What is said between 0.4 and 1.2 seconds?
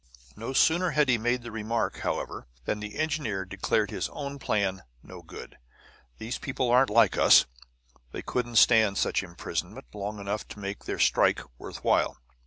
sooner had he